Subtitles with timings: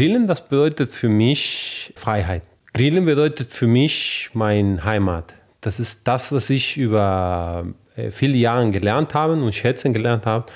[0.00, 2.40] Grillen, das bedeutet für mich Freiheit.
[2.72, 5.34] Grillen bedeutet für mich mein Heimat.
[5.60, 10.46] Das ist das, was ich über äh, viele Jahre gelernt habe und schätzen gelernt habe.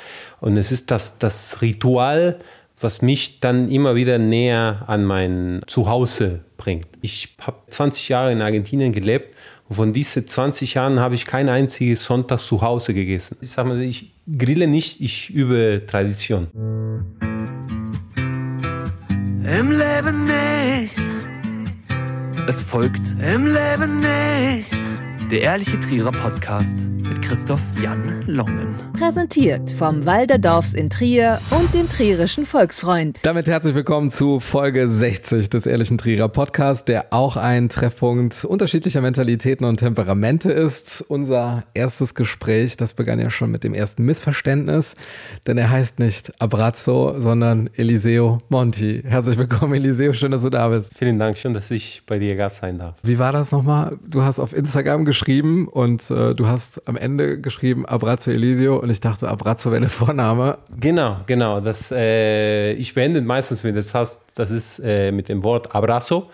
[0.40, 2.38] Und es ist das, das Ritual,
[2.80, 6.88] was mich dann immer wieder näher an mein Zuhause bringt.
[7.02, 9.36] Ich habe 20 Jahre in Argentinien gelebt
[9.68, 13.36] und von diesen 20 Jahren habe ich kein einziges Sonntag zu Hause gegessen.
[13.42, 16.46] Ich sage mal, ich grille nicht, ich übe Tradition.
[19.44, 20.98] Im Leben nicht.
[22.48, 24.74] Es folgt Im Leben nicht.
[25.30, 28.74] Der ehrliche Trierer Podcast mit Christoph Jan Longen.
[28.98, 33.18] Präsentiert vom Walderdorfs in Trier und dem Trierischen Volksfreund.
[33.22, 39.02] Damit herzlich willkommen zu Folge 60 des Ehrlichen Trierer Podcasts, der auch ein Treffpunkt unterschiedlicher
[39.02, 41.04] Mentalitäten und Temperamente ist.
[41.06, 44.94] Unser erstes Gespräch, das begann ja schon mit dem ersten Missverständnis,
[45.46, 49.02] denn er heißt nicht Abrazzo, sondern Eliseo Monti.
[49.04, 50.90] Herzlich willkommen, Eliseo, schön, dass du da bist.
[50.96, 52.94] Vielen Dank, schön, dass ich bei dir Gast sein darf.
[53.02, 53.98] Wie war das nochmal?
[54.06, 58.90] Du hast auf Instagram geschrieben und äh, du hast am Ende geschrieben Abrazzo Eliseo und
[58.90, 60.58] ich dachte, Abrazzo wäre der Vorname.
[60.78, 61.60] Genau, genau.
[61.60, 66.30] Das, äh, ich beende meistens mit, das heißt, das ist äh, mit dem Wort Abrazo.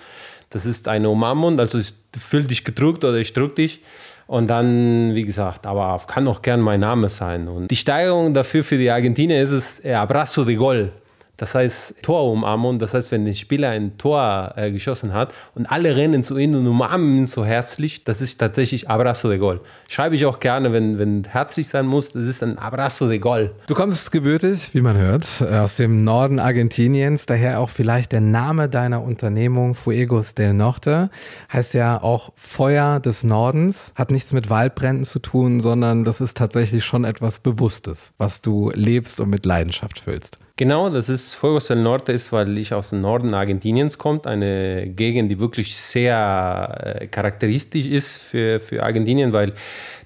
[0.51, 3.83] Das ist eine Umarmung, also ich fühl dich gedrückt oder ich drück dich.
[4.27, 7.49] Und dann, wie gesagt, aber kann auch gern mein Name sein.
[7.49, 10.93] Und die Steigerung dafür für die Argentinier ist es äh, Abrazo de Gol.
[11.41, 15.97] Das heißt Torumarmung, das heißt, wenn der Spieler ein Tor äh, geschossen hat und alle
[15.97, 19.63] rennen zu ihm und umarmen ihn so herzlich, das ist tatsächlich Abrazo de Gol.
[19.89, 23.53] Schreibe ich auch gerne, wenn, wenn herzlich sein muss, das ist ein Abrazo de Gol.
[23.69, 28.69] Du kommst gebürtig, wie man hört, aus dem Norden Argentiniens, daher auch vielleicht der Name
[28.69, 31.09] deiner Unternehmung Fuegos del Norte,
[31.51, 36.37] heißt ja auch Feuer des Nordens, hat nichts mit Waldbränden zu tun, sondern das ist
[36.37, 40.37] tatsächlich schon etwas Bewusstes, was du lebst und mit Leidenschaft füllst.
[40.61, 44.89] Genau, das ist Fuegos del Norte, ist, weil ich aus dem Norden Argentiniens komme, eine
[44.89, 49.55] Gegend, die wirklich sehr äh, charakteristisch ist für, für Argentinien, weil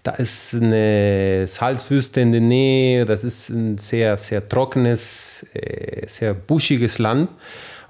[0.04, 6.34] da ist eine Salzwüste in der Nähe, das ist ein sehr, sehr trockenes, äh, sehr
[6.34, 7.30] buschiges Land.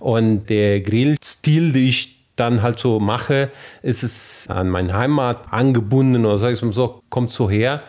[0.00, 3.50] Und der Grillstil, den ich dann halt so mache,
[3.83, 7.83] ist es an meine Heimat angebunden oder sag ich mal so, kommt so her.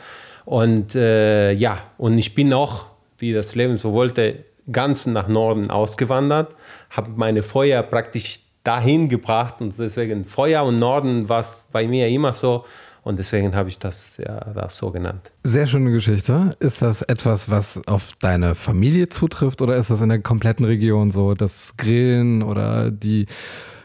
[0.44, 2.88] Und äh, ja, und ich bin auch,
[3.20, 6.56] wie das Leben so wollte, ganz nach Norden ausgewandert,
[6.90, 12.08] habe meine Feuer praktisch dahin gebracht und deswegen Feuer und Norden war es bei mir
[12.08, 12.66] immer so.
[13.04, 15.32] Und deswegen habe ich das ja das so genannt.
[15.44, 16.56] Sehr schöne Geschichte.
[16.60, 21.12] Ist das etwas, was auf deine Familie zutrifft oder ist das in der kompletten Region
[21.12, 23.28] so, das Grillen oder die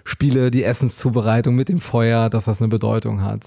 [0.05, 3.43] Spiele, die Essenszubereitung mit dem Feuer, dass das eine Bedeutung hat?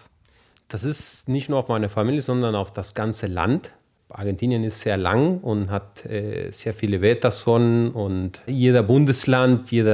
[0.68, 3.72] Das ist nicht nur auf meine Familie, sondern auf das ganze Land.
[4.14, 9.94] Argentinien ist sehr lang und hat äh, sehr viele Wetterzonen und jeder Bundesland, jede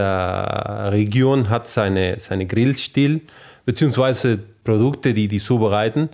[0.91, 3.22] Region hat seine, seine Grillstil
[3.66, 6.09] beziehungsweise Produkte, die die zubereiten.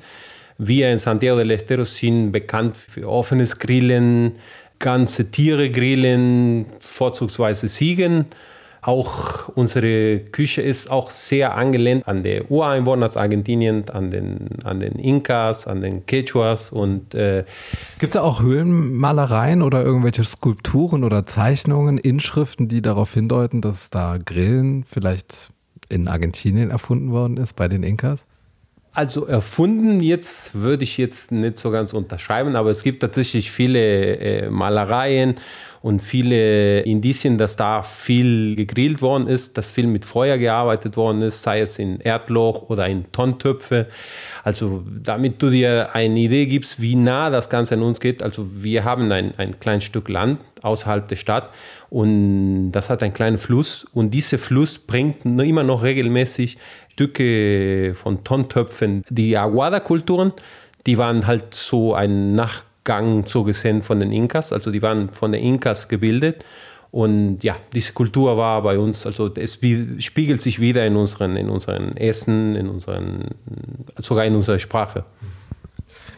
[0.57, 4.33] Wir in Santiago del Estero sind bekannt für offenes Grillen,
[4.79, 8.25] ganze Tiere grillen, vorzugsweise Ziegen
[8.87, 14.79] auch unsere Küche ist auch sehr angelehnt an die Ureinwohner aus Argentinien, an den, an
[14.79, 16.71] den Inkas, an den Quechuas
[17.13, 17.43] äh,
[17.99, 23.89] Gibt es da auch Höhlenmalereien oder irgendwelche Skulpturen oder Zeichnungen, Inschriften, die darauf hindeuten, dass
[23.89, 25.49] da Grillen vielleicht
[25.89, 28.25] in Argentinien erfunden worden ist bei den Inkas?
[28.95, 34.15] Also erfunden jetzt würde ich jetzt nicht so ganz unterschreiben, aber es gibt tatsächlich viele
[34.15, 35.35] äh, Malereien
[35.81, 41.21] und viele Indizien, dass da viel gegrillt worden ist, dass viel mit Feuer gearbeitet worden
[41.21, 43.87] ist, sei es in Erdloch oder in Tontöpfe.
[44.45, 48.23] Also damit du dir eine Idee gibst, wie nah das Ganze an uns geht.
[48.23, 51.49] Also wir haben ein, ein kleines Stück Land außerhalb der Stadt
[51.89, 56.57] und das hat einen kleinen Fluss und dieser Fluss bringt immer noch regelmäßig
[56.95, 59.03] Stücke von Tontöpfen.
[59.09, 60.31] Die Aguada-Kulturen,
[60.85, 64.53] die waren halt so ein Nach Gang so gesehen von den Inkas.
[64.53, 66.45] Also die waren von den Inkas gebildet.
[66.91, 71.49] Und ja, diese Kultur war bei uns, also es spiegelt sich wieder in unseren, in
[71.49, 73.25] unseren Essen, in unseren,
[73.99, 75.03] sogar in unserer Sprache.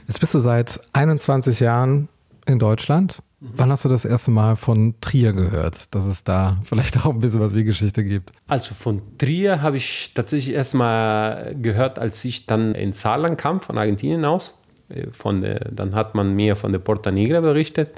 [0.07, 2.07] Jetzt bist du seit 21 Jahren
[2.45, 3.23] in Deutschland.
[3.39, 7.19] Wann hast du das erste Mal von Trier gehört, dass es da vielleicht auch ein
[7.19, 8.31] bisschen was wie Geschichte gibt?
[8.47, 13.61] Also von Trier habe ich tatsächlich erst mal gehört, als ich dann in Saarland kam,
[13.61, 14.55] von Argentinien aus.
[14.89, 17.91] Äh, von der, dann hat man mir von der Porta Negra berichtet.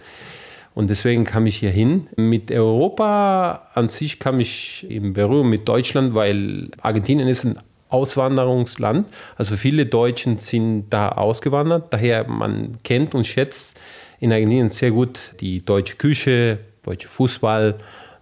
[0.76, 2.08] Und deswegen kam ich hier hin.
[2.18, 7.58] Mit Europa an sich kam ich in Berührung mit Deutschland, weil Argentinien ist ein
[7.88, 9.10] Auswanderungsland.
[9.38, 11.94] Also viele Deutschen sind da ausgewandert.
[11.94, 13.80] Daher man kennt und schätzt
[14.20, 17.76] in Argentinien sehr gut die deutsche Küche, deutsche Fußball,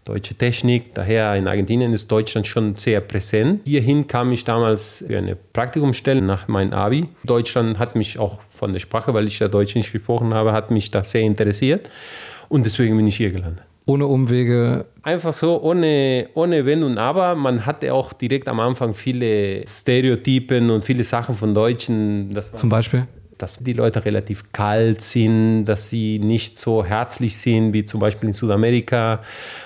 [0.06, 0.94] deutsche Technik.
[0.94, 3.62] Daher in Argentinien ist Deutschland schon sehr präsent.
[3.66, 7.06] Hierhin kam ich damals für eine Praktikumsstelle nach meinem Abi.
[7.24, 10.72] Deutschland hat mich auch von der Sprache, weil ich ja Deutsch nicht gesprochen habe, hat
[10.72, 11.90] mich da sehr interessiert.
[12.50, 13.64] Und deswegen bin ich hier gelandet.
[13.86, 14.86] Ohne Umwege.
[15.02, 17.36] Einfach so, ohne, ohne Wenn und Aber.
[17.36, 22.38] Man hatte auch direkt am Anfang viele Stereotypen und viele Sachen von Deutschen.
[22.56, 23.08] Zum Beispiel?
[23.38, 28.30] Dass die Leute relativ kalt sind, dass sie nicht so herzlich sind wie zum Beispiel
[28.30, 29.22] in Südamerika.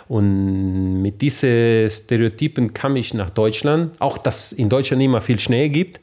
[0.08, 3.96] Und mit diesen Stereotypen kam ich nach Deutschland.
[4.00, 6.00] Auch, dass in Deutschland immer viel Schnee gibt.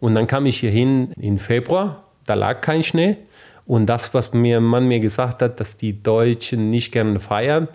[0.00, 3.16] Und dann kam ich hierhin im Februar, da lag kein Schnee.
[3.66, 7.68] Und das, was mir, man mir gesagt hat, dass die Deutschen nicht gerne feiern,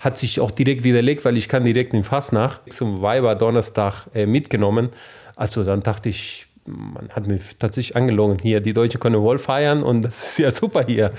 [0.00, 4.26] hat sich auch direkt widerlegt, weil ich kann direkt in Fastnacht zum Weiber Donnerstag äh,
[4.26, 4.90] mitgenommen.
[5.36, 9.82] Also dann dachte ich, man hat mir tatsächlich angelogen hier, die Deutschen können wohl feiern
[9.82, 11.12] und das ist ja super hier.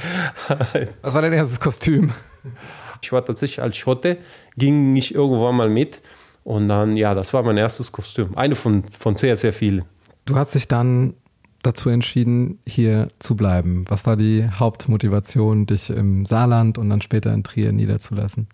[1.01, 2.11] Was war dein erstes Kostüm?
[3.01, 4.17] Ich war tatsächlich als Schotte,
[4.57, 6.01] ging ich irgendwann mal mit
[6.43, 8.37] und dann, ja, das war mein erstes Kostüm.
[8.37, 9.85] Eine von, von sehr, sehr vielen.
[10.25, 11.13] Du hast dich dann
[11.63, 13.85] dazu entschieden, hier zu bleiben.
[13.89, 18.47] Was war die Hauptmotivation, dich im Saarland und dann später in Trier niederzulassen?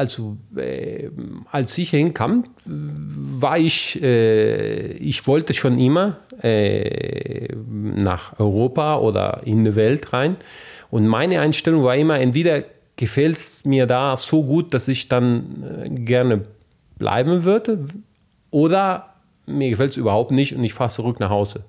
[0.00, 1.10] Also äh,
[1.50, 9.62] als ich hinkam, war ich, äh, ich wollte schon immer äh, nach Europa oder in
[9.66, 10.36] die Welt rein.
[10.90, 12.64] Und meine Einstellung war immer, entweder
[12.96, 16.44] gefällt es mir da so gut, dass ich dann äh, gerne
[16.96, 17.84] bleiben würde,
[18.50, 19.12] oder
[19.44, 21.64] mir gefällt es überhaupt nicht und ich fahre zurück nach Hause.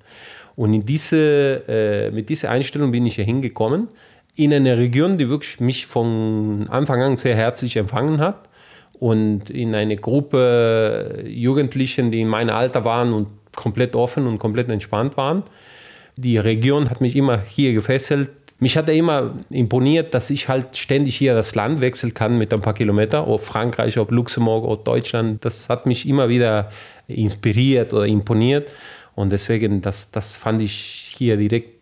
[0.56, 3.90] Und in diese, äh, mit dieser Einstellung bin ich hier hingekommen
[4.36, 8.48] in einer Region, die wirklich mich von Anfang an sehr herzlich empfangen hat
[8.94, 14.70] und in eine Gruppe Jugendlichen, die in meinem Alter waren und komplett offen und komplett
[14.70, 15.44] entspannt waren.
[16.16, 18.30] Die Region hat mich immer hier gefesselt.
[18.60, 22.62] Mich hat immer imponiert, dass ich halt ständig hier das Land wechseln kann mit ein
[22.62, 25.44] paar Kilometern, ob Frankreich, ob Luxemburg, ob Deutschland.
[25.44, 26.70] Das hat mich immer wieder
[27.08, 28.70] inspiriert oder imponiert.
[29.16, 31.81] Und deswegen, das, das fand ich hier direkt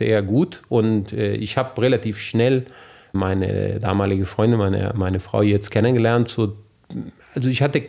[0.00, 2.64] sehr gut und äh, ich habe relativ schnell
[3.12, 6.28] meine damalige Freundin, meine, meine Frau jetzt kennengelernt.
[6.28, 6.56] So,
[7.34, 7.82] also ich hatte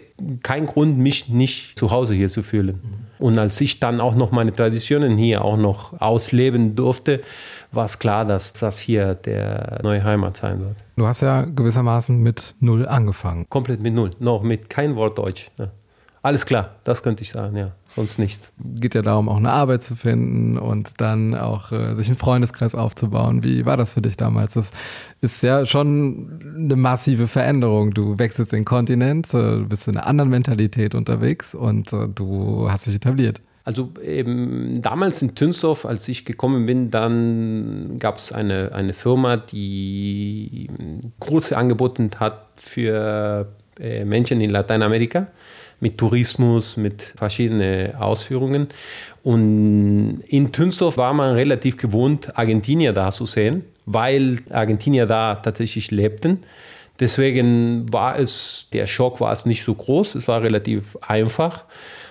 [0.44, 2.80] keinen Grund, mich nicht zu Hause hier zu fühlen.
[3.18, 7.22] Und als ich dann auch noch meine Traditionen hier auch noch ausleben durfte,
[7.72, 10.76] war es klar, dass das hier der neue Heimat sein wird.
[10.98, 13.46] Du hast ja gewissermaßen mit Null angefangen.
[13.48, 15.50] Komplett mit Null, noch mit kein Wort Deutsch.
[15.58, 15.70] Ja.
[16.24, 17.72] Alles klar, das könnte ich sagen, ja.
[17.88, 18.54] Sonst nichts.
[18.76, 22.76] Geht ja darum, auch eine Arbeit zu finden und dann auch äh, sich einen Freundeskreis
[22.76, 23.44] aufzubauen.
[23.44, 24.54] Wie war das für dich damals?
[24.54, 24.70] Das
[25.20, 27.92] ist ja schon eine massive Veränderung.
[27.92, 32.86] Du wechselst den Kontinent, äh, bist in einer anderen Mentalität unterwegs und äh, du hast
[32.86, 33.42] dich etabliert.
[33.64, 39.38] Also eben damals in Tünsdorf, als ich gekommen bin, dann gab es eine, eine Firma,
[39.38, 40.70] die
[41.20, 43.48] große Angebote hat für
[43.80, 45.28] äh, Menschen in Lateinamerika
[45.82, 48.70] mit Tourismus, mit verschiedenen Ausführungen.
[49.24, 55.92] Und in Tünsdorf war man relativ gewohnt, Argentinier da zu sehen, weil Argentinier da tatsächlich
[55.92, 56.40] lebten.
[57.00, 61.66] Deswegen war es, der Schock war es nicht so groß, es war relativ einfach.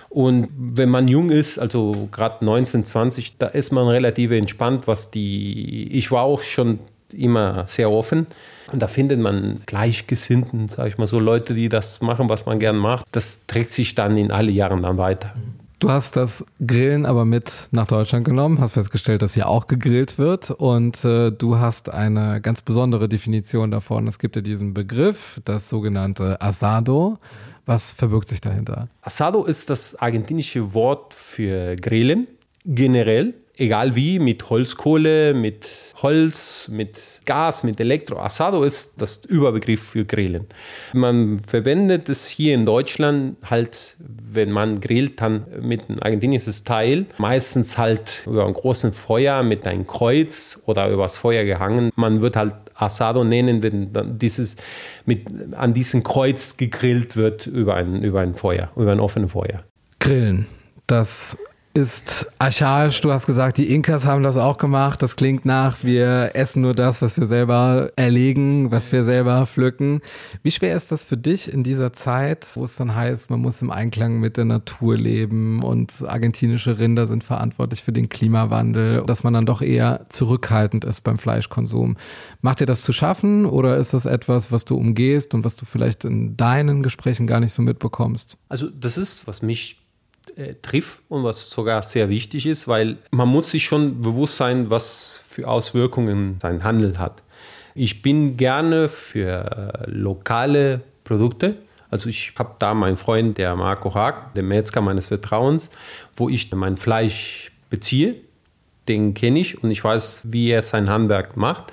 [0.09, 5.09] Und wenn man jung ist, also gerade 19, 20, da ist man relativ entspannt, was
[5.09, 6.79] die, ich war auch schon
[7.13, 8.27] immer sehr offen.
[8.71, 12.59] Und da findet man Gleichgesinnten, sage ich mal so, Leute, die das machen, was man
[12.59, 13.05] gern macht.
[13.11, 15.33] Das trägt sich dann in alle Jahren dann weiter.
[15.79, 20.19] Du hast das Grillen aber mit nach Deutschland genommen, hast festgestellt, dass hier auch gegrillt
[20.19, 24.05] wird und äh, du hast eine ganz besondere Definition davon.
[24.05, 27.17] Es gibt ja diesen Begriff, das sogenannte Asado.
[27.65, 28.89] Was verbirgt sich dahinter?
[29.01, 32.27] Asado ist das argentinische Wort für Grillen
[32.63, 35.67] generell egal wie, mit Holzkohle, mit
[36.01, 38.19] Holz, mit Gas, mit Elektro.
[38.19, 40.47] Asado ist das Überbegriff für Grillen.
[40.93, 47.05] Man verwendet es hier in Deutschland halt, wenn man grillt, dann mit einem argentinischen Style.
[47.17, 51.91] Meistens halt über einem großen Feuer mit einem Kreuz oder übers Feuer gehangen.
[51.95, 54.55] Man wird halt Asado nennen, wenn dieses
[55.05, 59.63] mit, an diesem Kreuz gegrillt wird über ein, über ein Feuer, über ein offenes Feuer.
[59.99, 60.47] Grillen.
[60.87, 61.37] Das
[61.73, 62.99] ist archaisch.
[63.01, 65.01] Du hast gesagt, die Inkas haben das auch gemacht.
[65.01, 70.01] Das klingt nach, wir essen nur das, was wir selber erlegen, was wir selber pflücken.
[70.43, 73.61] Wie schwer ist das für dich in dieser Zeit, wo es dann heißt, man muss
[73.61, 79.23] im Einklang mit der Natur leben und argentinische Rinder sind verantwortlich für den Klimawandel, dass
[79.23, 81.97] man dann doch eher zurückhaltend ist beim Fleischkonsum.
[82.41, 85.65] Macht dir das zu schaffen oder ist das etwas, was du umgehst und was du
[85.65, 88.37] vielleicht in deinen Gesprächen gar nicht so mitbekommst?
[88.49, 89.80] Also das ist, was mich
[90.35, 94.69] äh, trifft und was sogar sehr wichtig ist, weil man muss sich schon bewusst sein,
[94.69, 97.21] was für Auswirkungen sein Handel hat.
[97.73, 101.55] Ich bin gerne für lokale Produkte.
[101.89, 105.69] Also ich habe da meinen Freund, der Marco Haag, der Metzger meines Vertrauens,
[106.15, 108.15] wo ich mein Fleisch beziehe.
[108.87, 111.71] Den kenne ich und ich weiß, wie er sein Handwerk macht.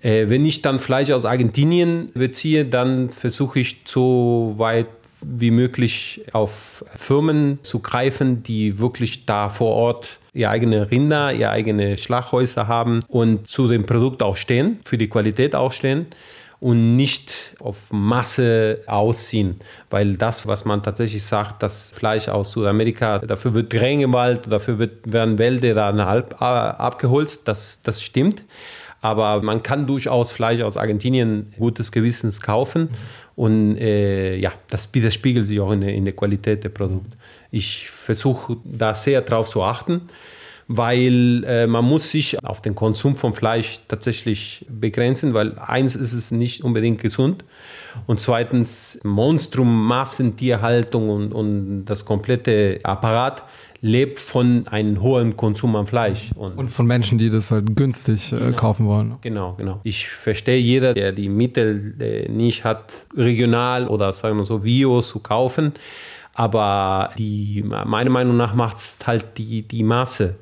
[0.00, 4.86] Äh, wenn ich dann Fleisch aus Argentinien beziehe, dann versuche ich so weit
[5.28, 11.50] wie möglich auf Firmen zu greifen, die wirklich da vor Ort ihr eigene Rinder, ihr
[11.50, 16.06] eigene Schlaghäuser haben und zu dem Produkt auch stehen, für die Qualität auch stehen
[16.60, 23.18] und nicht auf Masse ausziehen, weil das, was man tatsächlich sagt, das Fleisch aus Südamerika,
[23.18, 28.42] dafür wird Regenwald, dafür wird, werden Wälder dann halb äh, abgeholzt, das, das stimmt.
[29.02, 32.88] Aber man kann durchaus Fleisch aus Argentinien gutes Gewissens kaufen.
[33.36, 37.16] Und äh, ja, das widerspiegelt sich auch in der, in der Qualität der Produkte.
[37.50, 40.02] Ich versuche da sehr drauf zu achten,
[40.68, 46.14] weil äh, man muss sich auf den Konsum von Fleisch tatsächlich begrenzen, weil eins ist
[46.14, 47.44] es nicht unbedingt gesund
[48.06, 53.42] und zweitens Monstrum, Massentierhaltung und, und das komplette Apparat
[53.86, 56.32] lebt von einem hohen Konsum an Fleisch.
[56.34, 59.14] Und, und von Menschen, die das halt günstig äh, genau, kaufen wollen.
[59.20, 59.80] Genau, genau.
[59.84, 65.00] Ich verstehe jeder, der die Mittel äh, nicht hat, regional oder sagen wir so Bio
[65.00, 65.72] zu kaufen.
[66.34, 70.34] Aber die, meiner Meinung nach macht es halt die, die Maße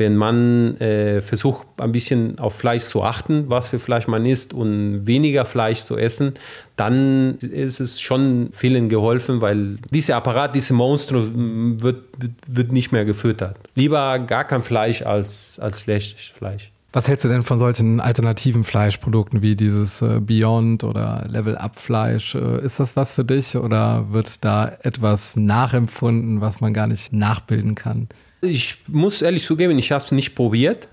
[0.00, 4.54] wenn man äh, versucht, ein bisschen auf Fleisch zu achten, was für Fleisch man isst
[4.54, 6.32] und weniger Fleisch zu essen,
[6.76, 11.98] dann ist es schon vielen geholfen, weil dieser Apparat, diese Monstrum wird,
[12.46, 13.56] wird, nicht mehr gefüttert.
[13.74, 16.72] Lieber gar kein Fleisch als, als schlechtes Fleisch.
[16.92, 21.78] Was hältst du denn von solchen alternativen Fleischprodukten wie dieses äh, Beyond oder Level Up
[21.78, 22.34] Fleisch?
[22.34, 27.12] Äh, ist das was für dich oder wird da etwas nachempfunden, was man gar nicht
[27.12, 28.08] nachbilden kann?
[28.42, 30.88] Ich muss ehrlich zugeben, ich habe es nicht probiert,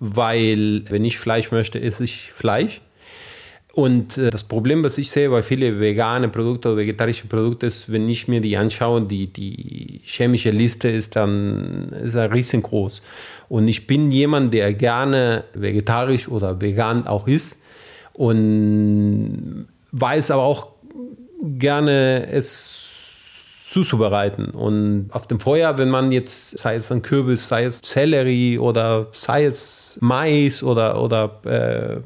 [0.00, 2.80] weil wenn ich Fleisch möchte, esse ich Fleisch.
[3.76, 7.92] Und äh, das Problem, was ich sehe bei vielen veganen Produkten oder vegetarischen Produkten, ist,
[7.92, 13.02] wenn ich mir die anschaue, die, die chemische Liste ist dann ist er riesengroß.
[13.50, 17.60] Und ich bin jemand, der gerne vegetarisch oder vegan auch isst
[18.14, 20.68] und weiß aber auch
[21.42, 22.85] gerne es
[23.68, 24.50] zuzubereiten.
[24.50, 29.08] Und auf dem Feuer, wenn man jetzt, sei es ein Kürbis, sei es Sellerie oder
[29.12, 32.00] sei es Mais oder, oder äh,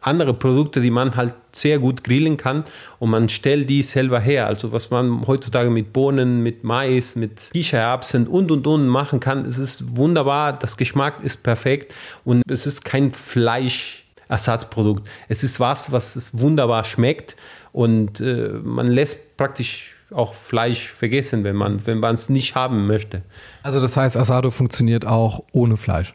[0.00, 2.64] andere Produkte, die man halt sehr gut grillen kann
[2.98, 4.46] und man stellt die selber her.
[4.46, 9.44] Also was man heutzutage mit Bohnen, mit Mais, mit Kichererbsen und und und machen kann,
[9.44, 15.06] es ist wunderbar, das Geschmack ist perfekt und es ist kein Fleischersatzprodukt.
[15.28, 17.36] Es ist was, was es wunderbar schmeckt
[17.72, 23.22] und äh, man lässt praktisch auch Fleisch vergessen, wenn man wenn es nicht haben möchte.
[23.62, 26.14] Also das heißt, Asado funktioniert auch ohne Fleisch.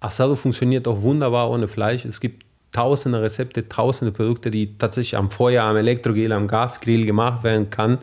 [0.00, 2.04] Asado funktioniert auch wunderbar ohne Fleisch.
[2.04, 7.42] Es gibt tausende Rezepte, tausende Produkte, die tatsächlich am Feuer, am Elektrogrill, am Gasgrill gemacht
[7.42, 7.98] werden kann.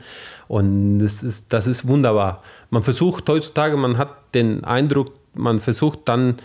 [0.48, 2.42] Und das ist, das ist wunderbar.
[2.70, 6.38] Man versucht heutzutage, man hat den Eindruck, man versucht dann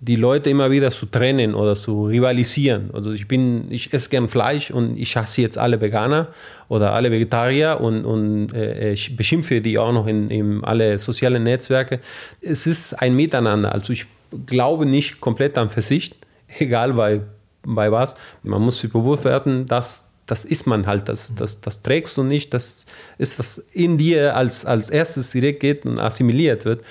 [0.00, 2.90] die Leute immer wieder zu trennen oder zu rivalisieren.
[2.92, 6.28] Also ich bin, ich esse gern Fleisch und ich hasse jetzt alle Veganer
[6.68, 11.42] oder alle Vegetarier und, und äh, ich beschimpfe die auch noch in, in alle sozialen
[11.42, 11.98] Netzwerke.
[12.40, 13.72] Es ist ein Miteinander.
[13.72, 14.06] Also ich
[14.46, 16.14] glaube nicht komplett an Versicht,
[16.58, 17.20] egal bei,
[17.66, 18.14] bei was.
[18.44, 22.22] Man muss sich bewusst werden, dass das ist man halt, das, das, das trägst du
[22.22, 22.84] nicht, das
[23.16, 26.84] ist, was in dir als, als erstes direkt geht und assimiliert wird.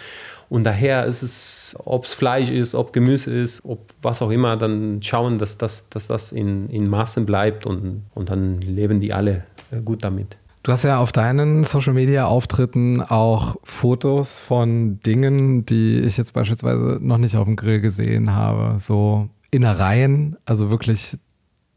[0.50, 4.56] Und daher ist es, ob es Fleisch ist, ob Gemüse ist, ob was auch immer,
[4.56, 9.14] dann schauen, dass das, dass das in, in Maßen bleibt und, und dann leben die
[9.14, 10.38] alle äh, gut damit.
[10.64, 16.34] Du hast ja auf deinen Social Media Auftritten auch Fotos von Dingen, die ich jetzt
[16.34, 18.78] beispielsweise noch nicht auf dem Grill gesehen habe.
[18.80, 21.18] So Innereien, also wirklich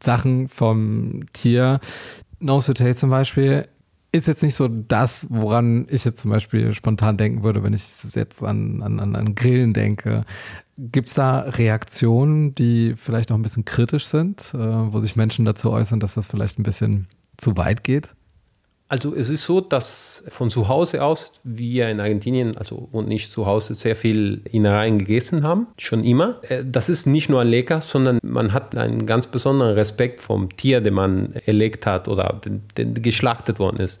[0.03, 1.79] Sachen vom Tier.
[2.39, 3.67] Nose to zum Beispiel
[4.11, 7.83] ist jetzt nicht so das, woran ich jetzt zum Beispiel spontan denken würde, wenn ich
[8.13, 10.25] jetzt an, an, an Grillen denke.
[10.77, 15.45] Gibt es da Reaktionen, die vielleicht auch ein bisschen kritisch sind, äh, wo sich Menschen
[15.45, 18.09] dazu äußern, dass das vielleicht ein bisschen zu weit geht?
[18.91, 23.31] Also es ist so, dass von zu Hause aus wir in Argentinien, also und nicht
[23.31, 26.41] zu Hause, sehr viel Innereien gegessen haben, schon immer.
[26.49, 30.81] Äh, das ist nicht nur lecker, sondern man hat einen ganz besonderen Respekt vom Tier,
[30.81, 33.97] den man erlegt hat oder den, den geschlachtet worden ist.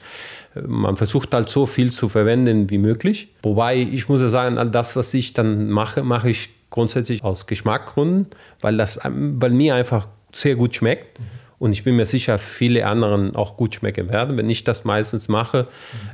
[0.67, 3.29] Man versucht halt so viel zu verwenden wie möglich.
[3.43, 7.47] Wobei ich muss ja sagen, all das, was ich dann mache, mache ich grundsätzlich aus
[7.47, 8.27] Geschmackgründen,
[8.59, 11.17] weil das weil mir einfach sehr gut schmeckt.
[11.17, 14.35] Mhm und ich bin mir sicher, viele anderen auch gut schmecken werden.
[14.35, 15.67] Wenn ich das meistens mache,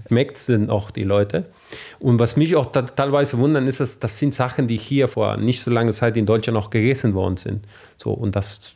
[0.10, 1.46] schmeckt es auch die Leute.
[2.00, 5.62] Und was mich auch teilweise wundern, ist, dass das sind Sachen, die hier vor nicht
[5.62, 7.64] so langer Zeit in Deutschland auch gegessen worden sind.
[7.96, 8.74] So, und das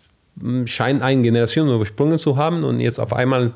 [0.63, 3.51] scheint eine Generation übersprungen zu haben und jetzt auf einmal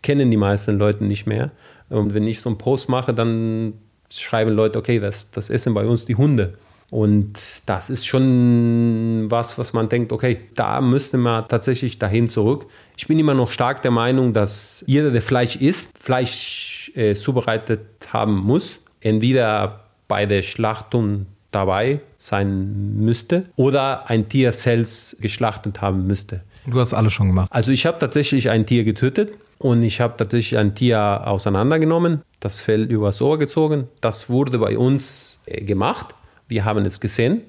[0.00, 1.50] kennen die meisten Leute nicht mehr.
[1.88, 3.72] Und wenn ich so einen Post mache, dann
[4.12, 6.54] schreiben Leute, okay, das, das essen bei uns die Hunde.
[6.90, 12.66] Und das ist schon was, was man denkt, okay, da müsste man tatsächlich dahin zurück.
[12.96, 17.80] Ich bin immer noch stark der Meinung, dass jeder, der Fleisch isst, Fleisch äh, zubereitet
[18.12, 18.76] haben muss.
[19.00, 26.42] Entweder bei der Schlachtung dabei sein müsste oder ein Tier selbst geschlachtet haben müsste.
[26.66, 27.48] Du hast alles schon gemacht.
[27.50, 32.60] Also ich habe tatsächlich ein Tier getötet und ich habe tatsächlich ein Tier auseinandergenommen, das
[32.60, 33.88] Fell übers Ohr gezogen.
[34.00, 36.14] Das wurde bei uns äh, gemacht.
[36.50, 37.42] Wir haben es gesehen.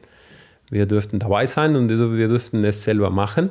[0.69, 3.49] Wir dürften dabei sein und wir dürften es selber machen.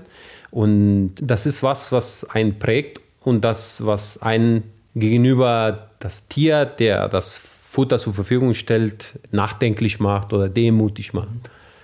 [0.51, 4.65] Und das ist was, was einen prägt und das, was einen
[4.95, 11.29] gegenüber das Tier, der das Futter zur Verfügung stellt, nachdenklich macht oder demutig macht.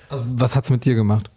[0.08, 1.30] Also was hat es mit dir gemacht?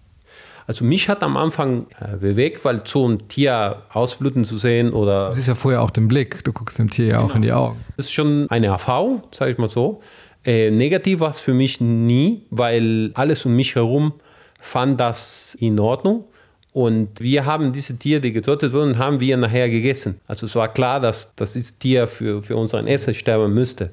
[0.65, 5.29] Also mich hat am Anfang äh, bewegt, weil so ein Tier ausbluten zu sehen oder...
[5.29, 7.31] Du siehst ja vorher auch den Blick, du guckst dem Tier ja genau.
[7.31, 7.79] auch in die Augen.
[7.97, 10.01] Das ist schon eine Erfahrung, sage ich mal so.
[10.45, 14.13] Äh, negativ war es für mich nie, weil alles um mich herum
[14.59, 16.25] fand das in Ordnung.
[16.71, 20.21] Und wir haben diese Tiere, die getötet wurden, haben wir nachher gegessen.
[20.27, 23.89] Also es war klar, dass, dass dieses Tier für, für unseren Essen sterben müsste.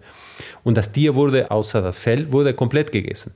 [0.62, 3.32] Und das Tier wurde, außer das Fell, wurde komplett gegessen.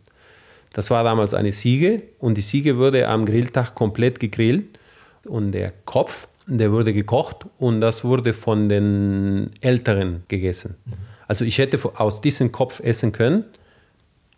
[0.72, 4.78] Das war damals eine Siege und die Siege wurde am Grilltag komplett gegrillt
[5.26, 10.76] und der Kopf, der wurde gekocht und das wurde von den Älteren gegessen.
[11.30, 13.44] Also ich hätte aus diesem Kopf essen können,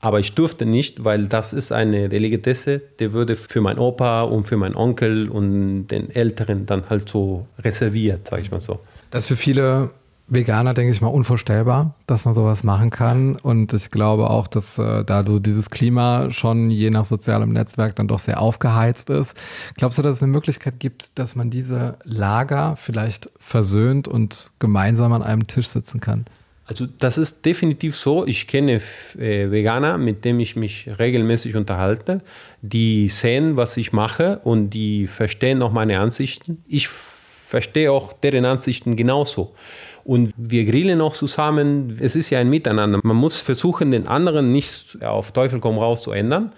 [0.00, 4.44] aber ich durfte nicht, weil das ist eine Delikatesse, die würde für meinen Opa und
[4.44, 8.78] für meinen Onkel und den Älteren dann halt so reserviert, sage ich mal so.
[9.10, 9.92] Das ist für viele
[10.28, 13.36] Veganer, denke ich mal, unvorstellbar, dass man sowas machen kann.
[13.36, 17.96] Und ich glaube auch, dass äh, da so dieses Klima schon je nach sozialem Netzwerk
[17.96, 19.34] dann doch sehr aufgeheizt ist.
[19.78, 25.14] Glaubst du, dass es eine Möglichkeit gibt, dass man diese Lager vielleicht versöhnt und gemeinsam
[25.14, 26.26] an einem Tisch sitzen kann?
[26.72, 28.26] Also das ist definitiv so.
[28.26, 28.80] Ich kenne
[29.18, 32.22] äh, Veganer, mit denen ich mich regelmäßig unterhalte,
[32.62, 36.64] die sehen, was ich mache und die verstehen auch meine Ansichten.
[36.66, 39.54] Ich verstehe auch deren Ansichten genauso.
[40.02, 41.98] Und wir grillen auch zusammen.
[42.00, 43.00] Es ist ja ein Miteinander.
[43.02, 46.54] Man muss versuchen, den anderen nicht auf Teufel komm raus zu ändern.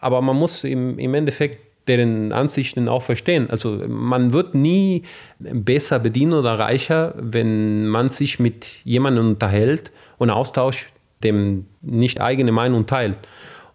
[0.00, 3.50] Aber man muss im, im Endeffekt deren Ansichten auch verstehen.
[3.50, 5.02] Also man wird nie
[5.38, 10.88] besser bedienen oder reicher, wenn man sich mit jemandem unterhält und austauscht,
[11.24, 13.18] dem nicht eigene Meinung teilt.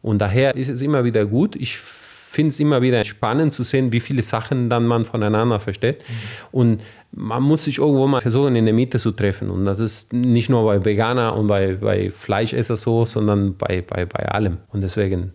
[0.01, 1.55] Und daher ist es immer wieder gut.
[1.55, 5.99] Ich finde es immer wieder spannend zu sehen, wie viele Sachen dann man voneinander versteht.
[5.99, 6.13] Mhm.
[6.51, 9.51] Und man muss sich irgendwo mal versuchen, in der Mitte zu treffen.
[9.51, 14.05] Und das ist nicht nur bei Veganer und bei, bei Fleischesser so, sondern bei, bei,
[14.05, 14.57] bei allem.
[14.69, 15.33] Und deswegen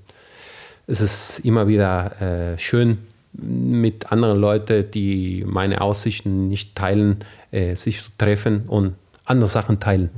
[0.88, 2.98] ist es immer wieder äh, schön,
[3.34, 7.18] mit anderen Leuten, die meine Aussichten nicht teilen,
[7.52, 10.10] äh, sich zu treffen und andere Sachen teilen.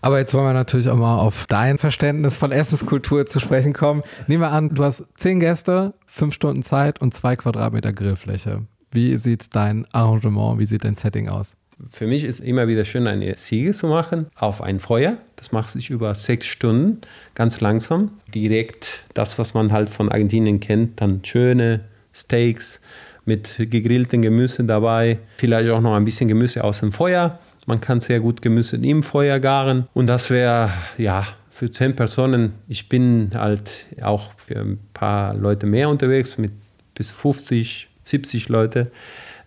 [0.00, 4.02] Aber jetzt wollen wir natürlich auch mal auf dein Verständnis von Essenskultur zu sprechen kommen.
[4.26, 8.62] Nehmen wir an, du hast zehn Gäste, fünf Stunden Zeit und zwei Quadratmeter Grillfläche.
[8.90, 11.56] Wie sieht dein Arrangement, wie sieht dein Setting aus?
[11.90, 15.18] Für mich ist immer wieder schön, eine Siege zu machen auf ein Feuer.
[15.36, 17.02] Das macht sich über sechs Stunden,
[17.34, 18.10] ganz langsam.
[18.34, 21.80] Direkt das, was man halt von Argentinien kennt, dann schöne
[22.14, 22.80] Steaks
[23.26, 25.18] mit gegrillten Gemüse dabei.
[25.36, 27.38] Vielleicht auch noch ein bisschen Gemüse aus dem Feuer.
[27.66, 29.88] Man kann sehr gut Gemüse im Feuer garen.
[29.92, 32.52] Und das wäre, ja, für zehn Personen.
[32.68, 36.52] Ich bin halt auch für ein paar Leute mehr unterwegs, mit
[36.94, 38.92] bis 50, 70 Leute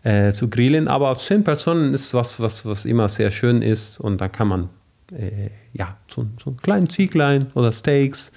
[0.04, 0.88] äh, zu grillen.
[0.88, 4.00] Aber auf 10 Personen ist was, was, was immer sehr schön ist.
[4.00, 4.70] Und da kann man
[5.12, 8.32] äh, ja, so, so einen kleinen Zieglein oder Steaks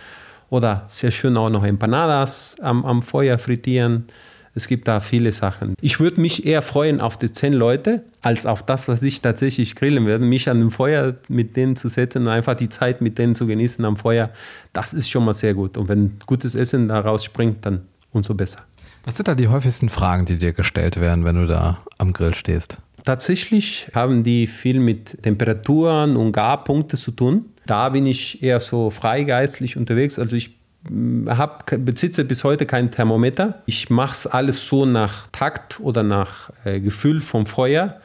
[0.50, 4.06] oder sehr schön auch noch Empanadas am, am Feuer frittieren.
[4.54, 5.74] Es gibt da viele Sachen.
[5.80, 9.76] Ich würde mich eher freuen auf die zehn Leute, als auf das, was ich tatsächlich
[9.76, 10.26] grillen werde.
[10.26, 13.46] Mich an dem Feuer mit denen zu setzen und einfach die Zeit mit denen zu
[13.46, 14.28] genießen am Feuer,
[14.74, 15.78] das ist schon mal sehr gut.
[15.78, 18.60] Und wenn gutes Essen daraus springt, dann umso besser.
[19.04, 22.34] Was sind da die häufigsten Fragen, die dir gestellt werden, wenn du da am Grill
[22.34, 22.76] stehst?
[23.04, 27.46] Tatsächlich haben die viel mit Temperaturen und Garpunkten zu tun.
[27.66, 30.18] Da bin ich eher so freigeistlich unterwegs.
[30.18, 30.56] Also ich
[30.88, 33.62] mm, hab, besitze bis heute kein Thermometer.
[33.66, 38.00] Ich mache es alles so nach Takt oder nach äh, Gefühl vom Feuer.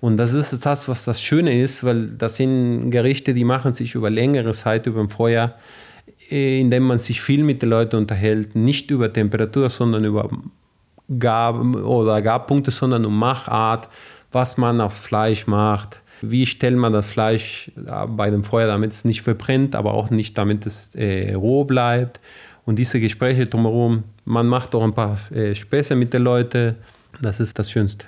[0.00, 3.94] Und das ist das, was das Schöne ist, weil das sind Gerichte, die machen sich
[3.94, 5.54] über längere Zeit über dem Feuer
[6.30, 10.28] äh, indem man sich viel mit den Leuten unterhält, nicht über Temperatur, sondern über
[11.18, 13.88] Gar oder Garpunkte, sondern um Machart,
[14.32, 18.92] was man aufs Fleisch macht, wie stellt man das Fleisch äh, bei dem Feuer, damit
[18.92, 22.20] es nicht verbrennt, aber auch nicht, damit es äh, roh bleibt.
[22.64, 26.74] Und diese Gespräche drumherum, man macht auch ein paar äh, Späße mit den Leuten.
[27.22, 28.06] Das ist das Schönste.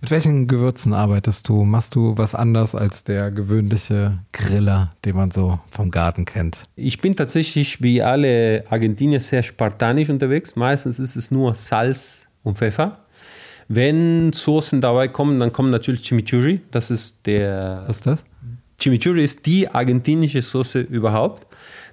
[0.00, 1.62] Mit welchen Gewürzen arbeitest du?
[1.62, 6.64] Machst du was anders als der gewöhnliche Griller, den man so vom Garten kennt?
[6.74, 10.56] Ich bin tatsächlich wie alle Argentinier sehr spartanisch unterwegs.
[10.56, 12.98] Meistens ist es nur Salz und Pfeffer.
[13.74, 16.60] Wenn Soßen dabei kommen, dann kommt natürlich Chimichurri.
[16.72, 17.84] Das ist der.
[17.86, 18.24] Was ist das?
[18.78, 21.46] Chimichurri ist die argentinische Soße überhaupt.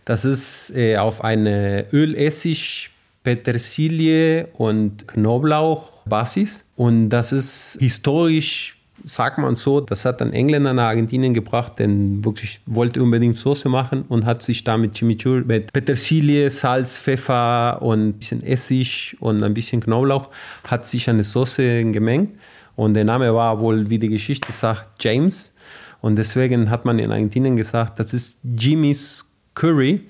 [0.04, 2.90] Das ist äh, auf eine Ölessig,
[3.24, 6.66] Petersilie und Knoblauch Basis.
[6.76, 11.88] Und das ist historisch sagt man so, das hat ein Engländer nach Argentinien gebracht, der
[11.90, 17.82] wirklich wollte unbedingt Soße machen und hat sich da mit Chimichurri, mit Petersilie, Salz, Pfeffer
[17.82, 20.30] und ein bisschen Essig und ein bisschen Knoblauch,
[20.68, 22.34] hat sich eine Soße gemengt.
[22.76, 25.54] Und der Name war wohl, wie die Geschichte sagt, James.
[26.02, 30.02] Und deswegen hat man in Argentinien gesagt, das ist Jimmy's Curry.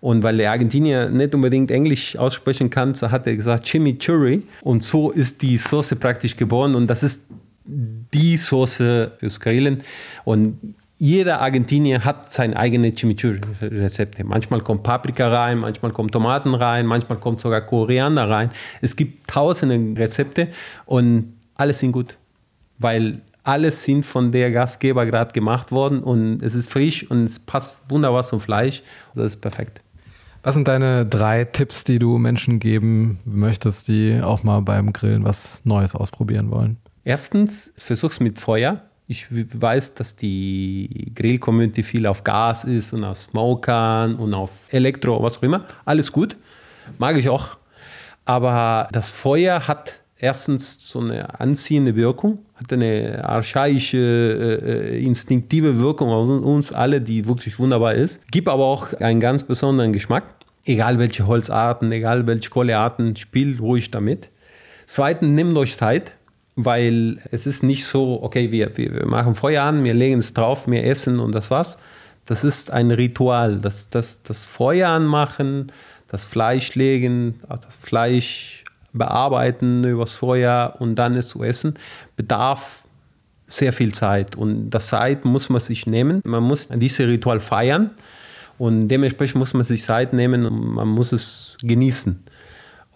[0.00, 4.42] Und weil der Argentinier nicht unbedingt Englisch aussprechen kann, hat er gesagt Chimichurri.
[4.60, 6.74] Und so ist die Soße praktisch geboren.
[6.74, 7.26] Und das ist
[8.14, 9.82] die Soße fürs Grillen.
[10.24, 14.24] Und jeder Argentinier hat seine eigene Chimichurri-Rezepte.
[14.24, 18.50] Manchmal kommt Paprika rein, manchmal kommt Tomaten rein, manchmal kommt sogar Koriander rein.
[18.80, 20.48] Es gibt tausende Rezepte
[20.86, 22.16] und alles sind gut,
[22.78, 27.38] weil alles sind von der Gastgeber gerade gemacht worden und es ist frisch und es
[27.38, 28.82] passt wunderbar zum Fleisch.
[29.14, 29.80] Das ist perfekt.
[30.42, 35.24] Was sind deine drei Tipps, die du Menschen geben möchtest, die auch mal beim Grillen
[35.24, 36.76] was Neues ausprobieren wollen?
[37.04, 38.80] Erstens, versuch's mit Feuer.
[39.06, 45.22] Ich weiß, dass die Grill-Community viel auf Gas ist und auf Smokern und auf Elektro,
[45.22, 45.66] was auch immer.
[45.84, 46.36] Alles gut,
[46.98, 47.58] mag ich auch.
[48.24, 55.78] Aber das Feuer hat erstens so eine anziehende Wirkung, hat eine archaische, äh, äh instinktive
[55.78, 58.26] Wirkung auf uns alle, die wirklich wunderbar ist.
[58.30, 60.24] Gibt aber auch einen ganz besonderen Geschmack.
[60.64, 64.30] Egal welche Holzarten, egal welche Kohlearten, spielt ruhig damit.
[64.86, 66.12] Zweitens, nehmt euch Zeit
[66.56, 70.68] weil es ist nicht so, okay, wir, wir machen Feuer an, wir legen es drauf,
[70.68, 71.78] wir essen und das war's.
[72.26, 73.58] Das ist ein Ritual.
[73.58, 75.72] Das, das, das Feuer anmachen,
[76.08, 81.74] das Fleisch legen, das Fleisch bearbeiten übers Feuer und dann es zu essen,
[82.16, 82.86] bedarf
[83.46, 84.36] sehr viel Zeit.
[84.36, 86.22] Und das Zeit muss man sich nehmen.
[86.24, 87.90] Man muss dieses Ritual feiern
[88.56, 92.22] und dementsprechend muss man sich Zeit nehmen und man muss es genießen.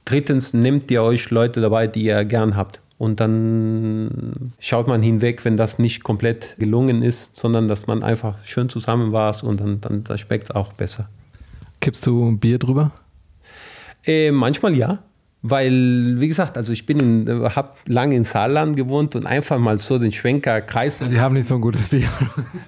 [0.05, 2.81] Drittens, nehmt ihr euch Leute dabei, die ihr gern habt.
[2.99, 8.45] Und dann schaut man hinweg, wenn das nicht komplett gelungen ist, sondern dass man einfach
[8.45, 11.09] schön zusammen war und dann, dann, dann schmeckt es auch besser.
[11.81, 12.91] Kippst du Bier drüber?
[14.05, 14.99] Äh, manchmal ja.
[15.41, 19.97] Weil, wie gesagt, also ich bin habe lange in Saarland gewohnt und einfach mal so
[19.97, 21.11] den Schwenker kreisen.
[21.11, 22.09] Die haben nicht so ein gutes Bier.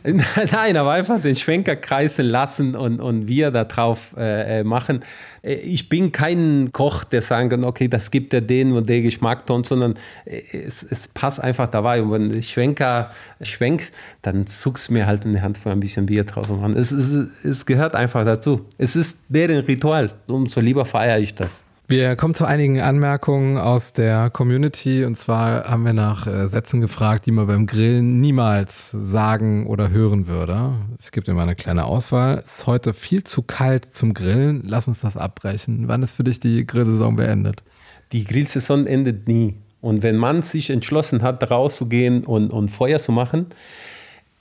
[0.52, 5.00] Nein, aber einfach den Schwenker kreisen lassen und, und wir da drauf äh, äh, machen.
[5.42, 9.02] Äh, ich bin kein Koch, der sagen kann, okay, das gibt er den und der
[9.02, 12.00] Geschmackton, sondern äh, es, es passt einfach dabei.
[12.00, 13.10] Und wenn ich Schwenker
[13.42, 13.90] schwenk,
[14.22, 17.44] dann zuckst mir halt in die Hand für ein bisschen Bier draus und es, es,
[17.44, 18.64] es gehört einfach dazu.
[18.78, 20.12] Es ist deren Ritual.
[20.28, 21.64] Umso lieber feiere ich das.
[21.90, 25.04] Wir kommen zu einigen Anmerkungen aus der Community.
[25.04, 29.90] Und zwar haben wir nach äh, Sätzen gefragt, die man beim Grillen niemals sagen oder
[29.90, 30.74] hören würde.
[31.00, 32.42] Es gibt immer eine kleine Auswahl.
[32.44, 34.62] Es ist heute viel zu kalt zum Grillen.
[34.64, 35.88] Lass uns das abbrechen.
[35.88, 37.64] Wann ist für dich die Grillsaison beendet?
[38.12, 39.56] Die Grillsaison endet nie.
[39.80, 43.46] Und wenn man sich entschlossen hat, rauszugehen und, und Feuer zu machen,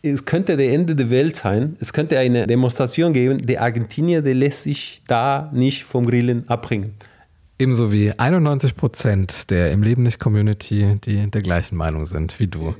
[0.03, 1.77] es könnte der Ende der Welt sein.
[1.79, 3.39] Es könnte eine Demonstration geben.
[3.39, 6.93] Der Argentinier, der lässt sich da nicht vom Grillen abbringen.
[7.61, 12.47] Ebenso wie 91 Prozent der im Leben nicht Community, die der gleichen Meinung sind wie
[12.47, 12.73] du.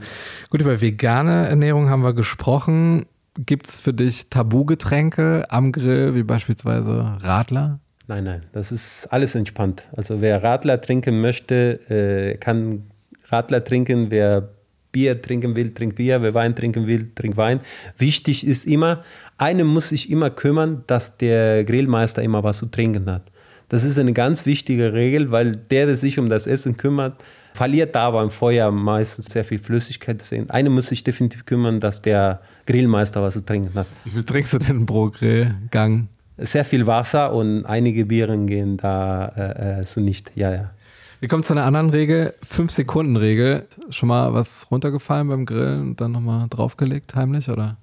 [0.50, 3.06] Gut, über vegane Ernährung haben wir gesprochen.
[3.46, 7.80] Gibt es für dich Tabugetränke am Grill, wie beispielsweise Radler?
[8.08, 9.84] Nein, nein, das ist alles entspannt.
[9.96, 12.90] Also wer Radler trinken möchte, äh, kann
[13.28, 14.10] Radler trinken.
[14.12, 14.50] Wer
[14.94, 16.22] Bier trinken will, trinkt Bier.
[16.22, 17.60] Wer Wein trinken will, trinkt Wein.
[17.98, 19.04] Wichtig ist immer,
[19.38, 23.24] einem muss sich immer kümmern, dass der Grillmeister immer was zu trinken hat.
[23.70, 27.96] Das ist eine ganz wichtige Regel, weil der, der sich um das Essen kümmert, verliert
[27.96, 30.20] da beim Feuer meistens sehr viel Flüssigkeit.
[30.20, 33.88] Deswegen, eine muss sich definitiv kümmern, dass der Grillmeister was zu trinken hat.
[34.06, 36.08] Wie viel trinkst du denn pro Grillgang?
[36.38, 40.32] Sehr viel Wasser und einige Bieren gehen da äh, äh so nicht.
[40.36, 40.72] Ja, ja.
[41.20, 43.68] Wir kommen zu einer anderen Regel, 5-Sekunden-Regel.
[43.90, 47.76] Schon mal was runtergefallen beim Grillen und dann nochmal draufgelegt, heimlich, oder?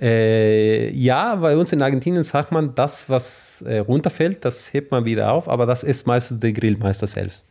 [0.00, 5.04] Äh, ja, bei uns in Argentinien sagt man, das, was äh, runterfällt, das hebt man
[5.04, 7.44] wieder auf, aber das ist meistens der Grillmeister selbst.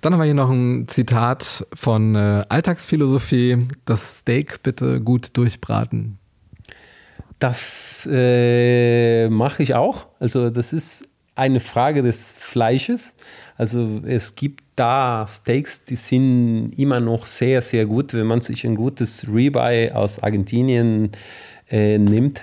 [0.00, 3.58] Dann haben wir hier noch ein Zitat von äh, Alltagsphilosophie.
[3.84, 6.18] Das Steak bitte gut durchbraten.
[7.38, 10.08] Das äh, mache ich auch.
[10.18, 13.14] Also das ist eine Frage des Fleisches.
[13.62, 18.66] Also es gibt da Steaks, die sind immer noch sehr, sehr gut, wenn man sich
[18.66, 21.10] ein gutes Ribeye aus Argentinien
[21.70, 22.42] äh, nimmt.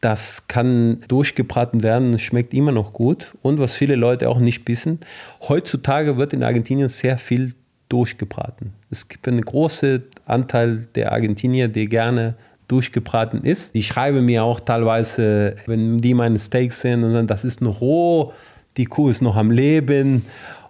[0.00, 3.34] Das kann durchgebraten werden, schmeckt immer noch gut.
[3.40, 4.98] Und was viele Leute auch nicht wissen,
[5.48, 7.54] heutzutage wird in Argentinien sehr viel
[7.88, 8.72] durchgebraten.
[8.90, 12.34] Es gibt einen großen Anteil der Argentinier, die gerne
[12.66, 13.76] durchgebraten ist.
[13.76, 18.32] Ich schreibe mir auch teilweise, wenn die meine Steaks sehen das ist noch roh,
[18.78, 20.24] die Kuh ist noch am Leben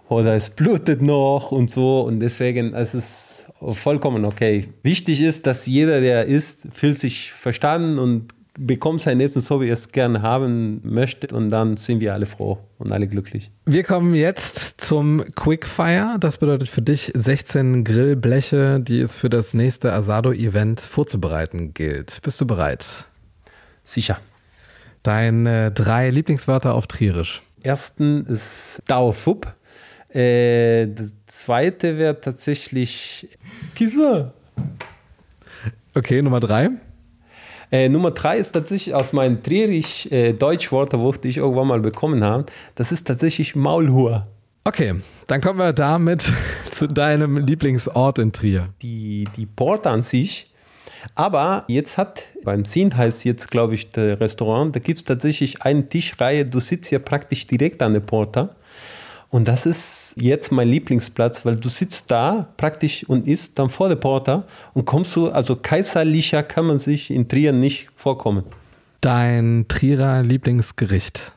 [0.09, 2.01] oder es blutet noch und so.
[2.01, 4.69] Und deswegen es ist es vollkommen okay.
[4.83, 9.67] Wichtig ist, dass jeder, der isst, fühlt sich verstanden und bekommt sein Essen so, wie
[9.67, 11.33] er es gerne haben möchte.
[11.35, 13.51] Und dann sind wir alle froh und alle glücklich.
[13.65, 16.17] Wir kommen jetzt zum Quickfire.
[16.19, 22.19] Das bedeutet für dich 16 Grillbleche, die es für das nächste Asado-Event vorzubereiten gilt.
[22.21, 22.85] Bist du bereit?
[23.83, 24.19] Sicher.
[25.03, 27.41] Deine drei Lieblingswörter auf Trierisch.
[27.63, 29.53] Ersten ist Dauerfupp.
[30.13, 33.27] Äh, das zweite wäre tatsächlich
[33.75, 34.33] Kissa.
[35.95, 36.69] Okay, Nummer drei.
[37.71, 42.23] Äh, Nummer drei ist tatsächlich aus meinem Trierisch äh, Deutschwörterbuch, die ich irgendwann mal bekommen
[42.23, 42.45] habe.
[42.75, 44.23] Das ist tatsächlich Maulhur.
[44.63, 44.95] Okay,
[45.27, 46.31] dann kommen wir damit
[46.71, 48.69] zu deinem Lieblingsort in Trier.
[48.81, 50.51] Die, die Porta an sich.
[51.15, 55.61] Aber jetzt hat, beim Zin heißt jetzt, glaube ich, der Restaurant, da gibt es tatsächlich
[55.61, 58.55] eine Tischreihe, du sitzt ja praktisch direkt an der Porta.
[59.29, 63.87] Und das ist jetzt mein Lieblingsplatz, weil du sitzt da praktisch und isst dann vor
[63.87, 68.43] der Porta und kommst du, also kaiserlicher kann man sich in Trier nicht vorkommen.
[69.01, 71.31] Dein Trierer Lieblingsgericht?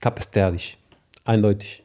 [0.00, 0.78] Kapestärdisch,
[1.24, 1.79] eindeutig.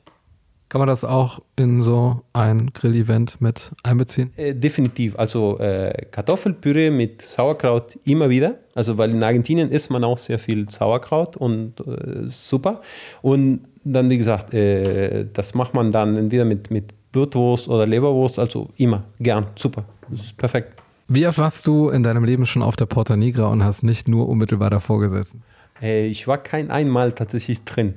[0.75, 4.33] Kann man das auch in so ein Grillevent mit einbeziehen?
[4.35, 5.17] Äh, definitiv.
[5.17, 8.55] Also äh, Kartoffelpüree mit Sauerkraut immer wieder.
[8.73, 12.81] Also weil in Argentinien isst man auch sehr viel Sauerkraut und äh, super.
[13.21, 18.37] Und dann, wie gesagt, äh, das macht man dann entweder mit, mit Blutwurst oder Leberwurst.
[18.37, 19.85] Also immer, gern, super.
[20.09, 20.73] Das ist perfekt.
[21.07, 24.09] Wie oft warst du in deinem Leben schon auf der Porta Nigra und hast nicht
[24.09, 25.41] nur unmittelbar davor gesessen?
[25.81, 27.93] Äh, ich war kein einmal tatsächlich drin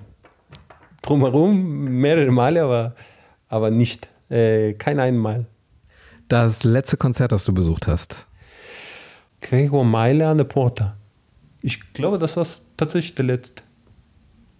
[1.03, 2.95] drumherum mehrere Male, aber,
[3.49, 4.09] aber nicht.
[4.29, 5.47] Äh, kein einmal.
[6.29, 8.27] Das letzte Konzert, das du besucht hast?
[9.41, 10.97] Gregor Meile an der Porta.
[11.63, 13.63] Ich glaube, das war tatsächlich der letzte.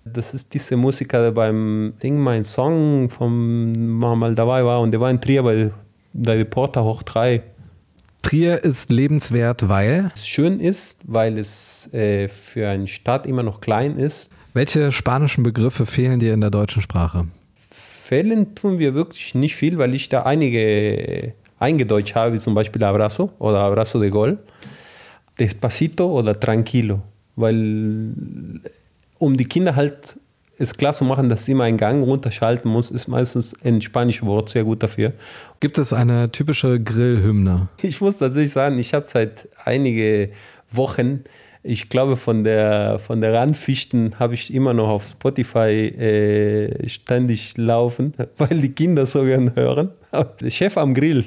[0.05, 5.01] Das ist dieser Musiker, der beim Sing mein Song vom mal dabei war und der
[5.01, 5.71] war in Trier bei,
[6.15, 7.43] der Porta hoch 3.
[8.23, 13.61] Trier ist lebenswert, weil es schön ist, weil es äh, für eine Stadt immer noch
[13.61, 17.27] klein ist welche spanischen Begriffe fehlen dir in der deutschen Sprache?
[17.71, 22.83] Fehlen tun wir wirklich nicht viel, weil ich da einige eingedeutscht habe, wie zum Beispiel
[22.85, 24.39] Abrazo oder Abrazo de Gol,
[25.39, 27.01] Despacito oder Tranquilo.
[27.37, 28.15] Weil
[29.19, 30.17] um die Kinder halt
[30.59, 34.27] es klar zu machen, dass sie immer einen Gang runterschalten muss, ist meistens ein spanisches
[34.27, 35.13] Wort sehr gut dafür.
[35.61, 37.69] Gibt es eine typische Grillhymne?
[37.81, 40.31] Ich muss tatsächlich sagen, ich habe seit einige
[40.71, 41.25] Wochen
[41.63, 47.57] ich glaube, von der, von der Randfichten habe ich immer noch auf Spotify äh, ständig
[47.57, 49.91] laufen, weil die Kinder so gern hören.
[50.41, 51.25] Der Chef am Grill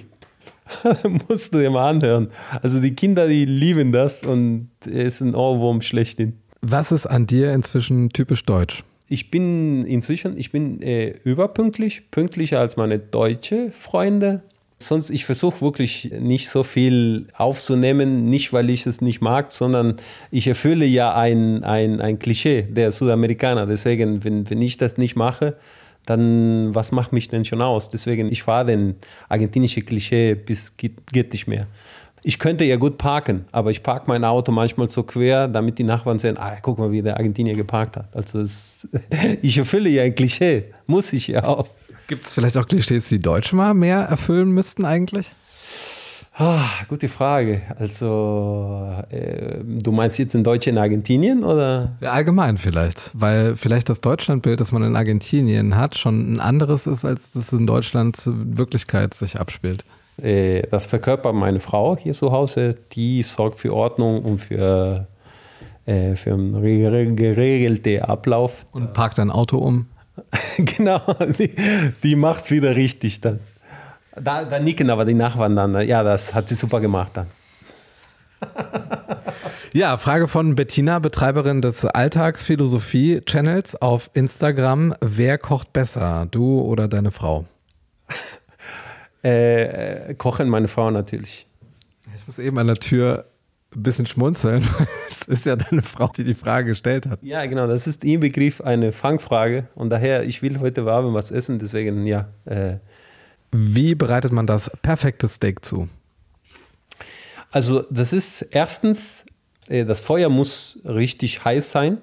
[1.27, 2.29] musst du dir mal anhören.
[2.61, 6.33] Also die Kinder, die lieben das und es ist ein Ohrwurm schlechthin.
[6.61, 8.83] Was ist an dir inzwischen typisch deutsch?
[9.07, 14.41] Ich bin inzwischen, ich bin äh, überpünktlich, pünktlicher als meine deutsche Freunde.
[14.81, 19.95] Sonst, ich versuche wirklich nicht so viel aufzunehmen, nicht weil ich es nicht mag, sondern
[20.31, 23.65] ich erfülle ja ein, ein, ein Klischee der Südamerikaner.
[23.65, 25.55] Deswegen, wenn, wenn ich das nicht mache,
[26.05, 27.89] dann was macht mich denn schon aus?
[27.89, 28.95] Deswegen, ich fahre den
[29.29, 31.67] argentinischen Klischee bis geht, geht nicht mehr.
[32.23, 35.83] Ich könnte ja gut parken, aber ich parke mein Auto manchmal so quer, damit die
[35.83, 38.15] Nachbarn sehen, ah, guck mal, wie der Argentinier geparkt hat.
[38.15, 38.87] Also es,
[39.41, 41.67] ich erfülle ja ein Klischee, muss ich ja auch.
[42.11, 45.31] Gibt es vielleicht auch Klischees, die Deutsche mal mehr erfüllen müssten eigentlich?
[46.37, 47.61] Oh, gute Frage.
[47.79, 51.93] Also, äh, du meinst jetzt in Deutsch in Argentinien oder?
[52.01, 53.11] Ja, allgemein vielleicht.
[53.13, 57.53] Weil vielleicht das Deutschlandbild, das man in Argentinien hat, schon ein anderes ist, als das
[57.53, 59.85] in Deutschland Wirklichkeit sich abspielt.
[60.21, 62.75] Äh, das verkörpert meine Frau hier zu Hause.
[62.91, 65.07] Die sorgt für Ordnung und für,
[65.85, 68.65] äh, für einen geregelten Ablauf.
[68.73, 69.85] Und parkt dein Auto um?
[70.57, 71.01] genau,
[71.37, 71.55] die,
[72.03, 73.39] die macht es wieder richtig dann.
[74.15, 75.87] Da, da nicken aber die Nachbarn dann.
[75.87, 77.27] Ja, das hat sie super gemacht dann.
[79.73, 84.93] Ja, Frage von Bettina, Betreiberin des Alltagsphilosophie-Channels auf Instagram.
[84.99, 87.45] Wer kocht besser, du oder deine Frau?
[89.23, 91.45] Äh, kochen meine Frau natürlich.
[92.15, 93.30] Ich muss eben an der Tür
[93.75, 94.67] ein bisschen schmunzeln.
[95.11, 97.19] Es ist ja deine Frau, die die Frage gestellt hat.
[97.21, 101.29] Ja, genau, das ist im Begriff eine Fangfrage und daher, ich will heute warm was
[101.29, 102.29] essen, deswegen ja.
[102.45, 102.77] Äh.
[103.51, 105.89] Wie bereitet man das perfekte Steak zu?
[107.51, 109.25] Also das ist erstens,
[109.67, 111.97] äh, das Feuer muss richtig heiß sein.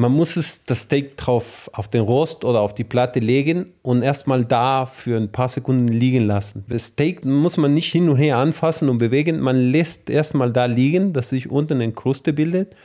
[0.00, 4.02] Man muss es, das Steak drauf auf den Rost oder auf die Platte legen und
[4.02, 6.64] erstmal da für ein paar Sekunden liegen lassen.
[6.68, 9.40] Das Steak muss man nicht hin und her anfassen und bewegen.
[9.40, 12.76] Man lässt erstmal da liegen, dass sich unten eine Kruste bildet.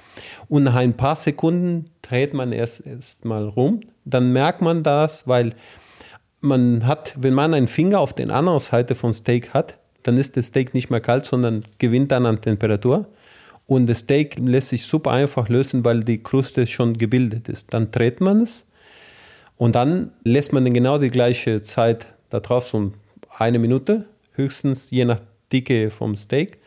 [0.49, 3.81] Und nach ein paar Sekunden dreht man erst, erst mal rum.
[4.05, 5.53] Dann merkt man das, weil
[6.41, 10.35] man hat, wenn man einen Finger auf der anderen Seite vom Steak hat, dann ist
[10.35, 13.05] das Steak nicht mehr kalt, sondern gewinnt dann an Temperatur.
[13.65, 17.73] Und das Steak lässt sich super einfach lösen, weil die Kruste schon gebildet ist.
[17.73, 18.67] Dann dreht man es
[19.57, 22.91] und dann lässt man genau die gleiche Zeit da drauf, so
[23.37, 25.21] eine Minute höchstens, je nach
[25.51, 26.59] Dicke vom Steak.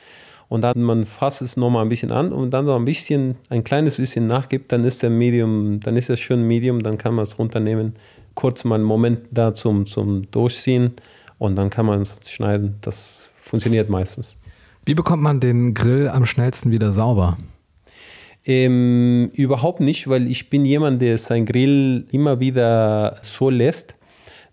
[0.48, 3.64] Und dann man fasst es nochmal ein bisschen an und dann so ein bisschen, ein
[3.64, 7.24] kleines bisschen nachgibt, dann ist der Medium, dann ist das schön Medium, dann kann man
[7.24, 7.96] es runternehmen,
[8.34, 10.92] kurz mal einen Moment da zum, zum Durchziehen
[11.38, 12.76] und dann kann man es schneiden.
[12.80, 14.36] Das funktioniert meistens.
[14.86, 17.36] Wie bekommt man den Grill am schnellsten wieder sauber?
[18.44, 23.96] Ähm, überhaupt nicht, weil ich bin jemand, der sein Grill immer wieder so lässt,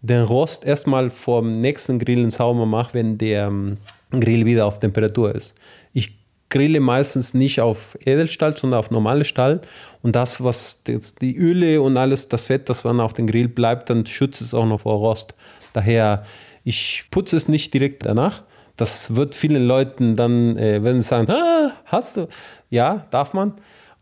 [0.01, 3.77] den Rost erstmal vom nächsten Grillen sauber macht, wenn der ähm,
[4.09, 5.53] Grill wieder auf Temperatur ist.
[5.93, 6.17] Ich
[6.49, 9.61] grille meistens nicht auf Edelstahl, sondern auf normale Stahl.
[10.01, 13.91] Und das, was die Öle und alles, das Fett, das dann auf dem Grill bleibt,
[13.91, 15.35] dann schützt es auch noch vor Rost.
[15.73, 16.23] Daher,
[16.63, 18.41] ich putze es nicht direkt danach,
[18.77, 22.27] das wird vielen Leuten dann, äh, wenn sie sagen, ah, hast du?
[22.69, 23.53] Ja, darf man.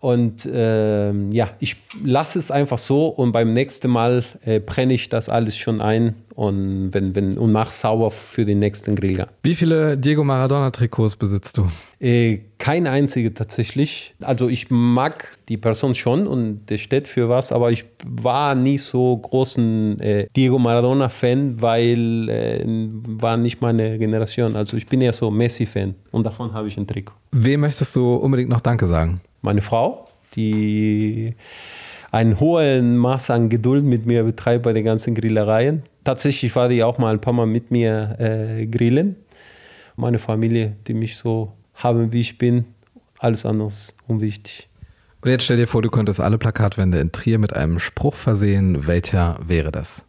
[0.02, 5.10] Und äh, ja, ich lasse es einfach so und beim nächsten Mal äh, brenne ich
[5.10, 9.28] das alles schon ein und, wenn, wenn, und mache sauber für den nächsten Grillgang.
[9.44, 11.68] Wie viele Diego Maradona-Trikots besitzt du?
[12.00, 14.16] Äh, kein einziger tatsächlich.
[14.22, 18.80] Also ich mag die Person schon und der steht für was, aber ich war nie
[18.80, 24.56] so großen äh, Diego Maradona-Fan, weil äh, war nicht meine Generation.
[24.56, 27.14] Also ich bin eher so Messi-Fan und davon habe ich ein Trikot.
[27.34, 29.22] Wem möchtest du unbedingt noch Danke sagen?
[29.42, 31.36] Meine Frau, die
[32.12, 35.84] ein hohes Maß an Geduld mit mir betreibt bei den ganzen Grillereien.
[36.04, 39.16] Tatsächlich war die auch mal ein paar Mal mit mir äh, grillen.
[39.96, 42.66] Meine Familie, die mich so haben, wie ich bin,
[43.20, 44.68] alles andere ist unwichtig.
[45.22, 48.88] Und jetzt stell dir vor, du könntest alle Plakatwände in Trier mit einem Spruch versehen.
[48.88, 50.04] Welcher wäre das?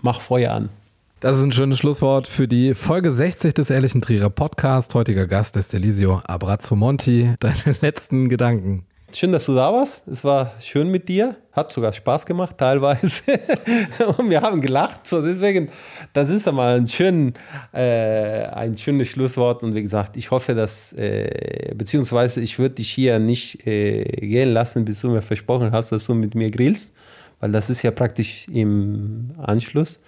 [0.00, 0.70] Mach Feuer an.
[1.24, 4.94] Das ist ein schönes Schlusswort für die Folge 60 des Ehrlichen Trierer Podcast.
[4.94, 7.32] Heutiger Gast ist Elisio Abrazzomonti.
[7.40, 8.84] Deine letzten Gedanken.
[9.10, 10.06] Schön, dass du da warst.
[10.06, 11.36] Es war schön mit dir.
[11.52, 13.22] Hat sogar Spaß gemacht, teilweise.
[14.18, 15.06] und wir haben gelacht.
[15.06, 15.70] So, deswegen,
[16.12, 17.32] das ist einmal ein, schön,
[17.72, 19.64] äh, ein schönes Schlusswort.
[19.64, 24.50] Und wie gesagt, ich hoffe, dass, äh, beziehungsweise ich würde dich hier nicht äh, gehen
[24.50, 26.92] lassen, bis du mir versprochen hast, dass du mit mir grillst.
[27.40, 30.00] Weil das ist ja praktisch im Anschluss.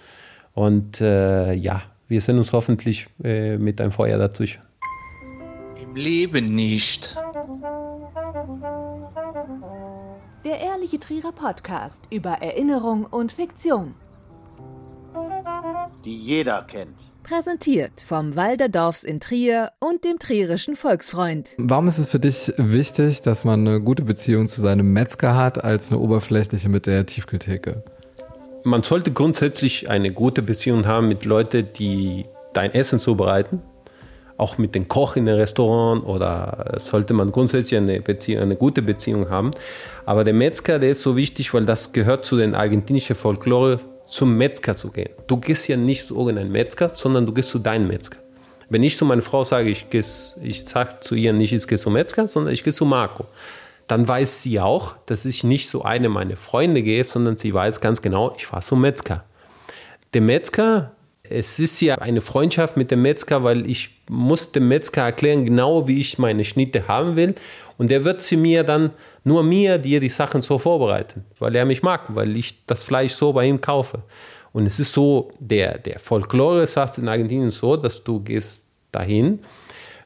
[0.57, 4.63] Und äh, ja, wir sehen uns hoffentlich äh, mit einem Feuer dazwischen.
[5.79, 7.15] Im Leben nicht.
[10.43, 13.93] Der Ehrliche Trierer Podcast über Erinnerung und Fiktion.
[16.03, 17.11] Die jeder kennt.
[17.21, 21.49] Präsentiert vom Walderdorfs in Trier und dem Trierischen Volksfreund.
[21.59, 25.63] Warum ist es für dich wichtig, dass man eine gute Beziehung zu seinem Metzger hat,
[25.63, 27.83] als eine oberflächliche mit der Tiefkühltheke?
[28.67, 33.61] Man sollte grundsätzlich eine gute Beziehung haben mit Leuten, die dein Essen zubereiten.
[34.35, 38.81] Auch mit dem Koch in einem Restaurant oder sollte man grundsätzlich eine, Beziehung, eine gute
[38.81, 39.51] Beziehung haben.
[40.05, 44.37] Aber der Metzger, der ist so wichtig, weil das gehört zu den argentinischen Folklore, zum
[44.37, 45.11] Metzger zu gehen.
[45.27, 48.17] Du gehst ja nicht zu irgendeinem Metzger, sondern du gehst zu deinem Metzger.
[48.67, 51.93] Wenn ich zu meiner Frau sage, ich, ich sage zu ihr nicht, ich gehe zum
[51.93, 53.27] Metzger, sondern ich gehe zu Marco,
[53.87, 57.81] dann weiß sie auch, dass ich nicht zu einem meiner Freunde gehe, sondern sie weiß
[57.81, 59.23] ganz genau, ich fahre zum Metzger.
[60.13, 60.91] Der Metzger,
[61.23, 65.87] es ist ja eine Freundschaft mit dem Metzger, weil ich muss dem Metzger erklären, genau
[65.87, 67.35] wie ich meine Schnitte haben will.
[67.77, 68.91] Und er wird sie mir dann,
[69.23, 73.13] nur mir, dir die Sachen so vorbereiten, weil er mich mag, weil ich das Fleisch
[73.13, 74.03] so bei ihm kaufe.
[74.53, 79.39] Und es ist so, der, der Folklore sagt in Argentinien so, dass du gehst dahin,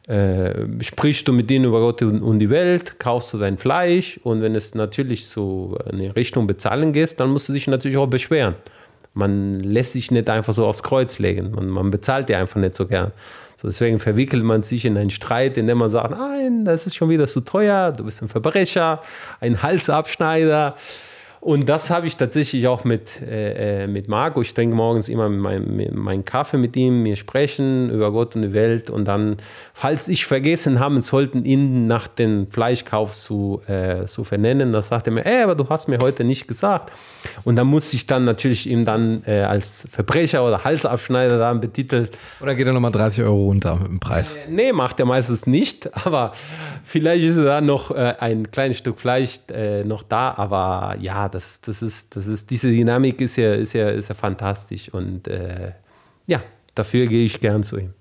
[0.08, 4.42] äh, sprichst du mit denen über Gott und, die Welt, kaufst du dein Fleisch und
[4.42, 8.56] wenn es natürlich so in Richtung Bezahlen geht, dann musst du dich natürlich auch beschweren.
[9.14, 11.52] Man lässt sich nicht einfach so aufs Kreuz legen.
[11.52, 13.12] Man, man bezahlt ja einfach nicht so gern.
[13.62, 16.96] So, deswegen verwickelt man sich in einen Streit, in dem man sagt, nein, das ist
[16.96, 19.02] schon wieder zu teuer, du bist ein Verbrecher,
[19.40, 20.76] ein Halsabschneider.
[21.42, 24.44] Und das habe ich tatsächlich auch mit, äh, äh, mit Marco.
[24.44, 28.54] Ich trinke morgens immer meinen mein Kaffee mit ihm, wir sprechen über Gott und die
[28.54, 28.92] Welt.
[28.92, 29.38] Und dann,
[29.74, 35.08] falls ich vergessen haben sollten, ihn nach dem Fleischkauf zu, äh, zu vernennen, dann sagt
[35.08, 36.94] er mir, ey, aber du hast mir heute nicht gesagt.
[37.44, 42.20] Und dann muss ich dann natürlich ihm dann äh, als Verbrecher oder Halsabschneider dann betitelt.
[42.40, 44.36] Oder geht er nochmal 30 Euro runter mit dem Preis?
[44.36, 45.90] Äh, nee, macht er meistens nicht.
[46.06, 46.34] Aber
[46.84, 50.36] vielleicht ist da noch äh, ein kleines Stück Fleisch äh, noch da.
[50.38, 54.16] Aber ja, das, das, ist, das ist, diese Dynamik ist ja, ist ja, ist ja
[54.16, 55.72] fantastisch und äh,
[56.28, 56.44] ja,
[56.76, 57.94] dafür gehe ich gern zu ihm.